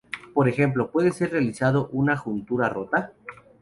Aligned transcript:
Por 0.33 0.49
ejemplo, 0.49 0.89
puede 0.89 1.11
ser 1.11 1.29
realizado 1.29 1.87
en 1.93 1.99
una 1.99 2.17
juntura-rota??? 2.17 3.13